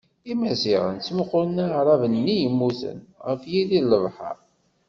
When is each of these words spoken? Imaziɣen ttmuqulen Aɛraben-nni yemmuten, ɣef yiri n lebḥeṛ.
Imaziɣen 0.31 0.95
ttmuqulen 0.97 1.57
Aɛraben-nni 1.65 2.35
yemmuten, 2.41 2.99
ɣef 3.27 3.41
yiri 3.51 3.79
n 3.81 3.87
lebḥeṛ. 3.91 4.37